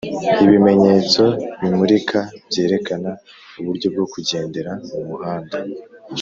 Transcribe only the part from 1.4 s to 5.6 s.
bimulika byerekana uburyo bwo kugendera mu muhanda